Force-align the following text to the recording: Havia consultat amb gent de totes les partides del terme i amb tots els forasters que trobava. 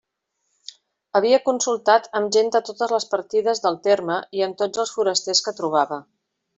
Havia 1.19 1.39
consultat 1.49 2.09
amb 2.21 2.33
gent 2.37 2.51
de 2.57 2.63
totes 2.71 2.95
les 2.97 3.07
partides 3.13 3.63
del 3.69 3.81
terme 3.91 4.19
i 4.41 4.45
amb 4.49 4.61
tots 4.65 4.87
els 4.87 4.99
forasters 4.99 5.47
que 5.49 5.59
trobava. 5.63 6.07